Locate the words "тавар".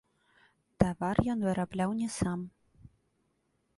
0.83-1.21